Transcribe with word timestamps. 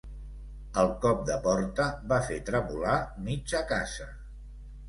El 0.83 0.89
cop 1.03 1.19
de 1.27 1.35
porta 1.43 1.87
va 2.13 2.19
fer 2.31 2.39
tremolar 2.49 2.97
mitja 3.29 3.63
casa. 3.75 4.13